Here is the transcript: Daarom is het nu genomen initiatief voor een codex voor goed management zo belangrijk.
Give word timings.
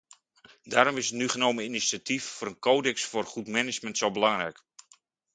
Daarom 0.63 0.97
is 0.97 1.09
het 1.09 1.17
nu 1.17 1.27
genomen 1.29 1.63
initiatief 1.63 2.25
voor 2.25 2.47
een 2.47 2.59
codex 2.59 3.03
voor 3.05 3.23
goed 3.23 3.47
management 3.47 3.97
zo 3.97 4.11
belangrijk. 4.11 4.63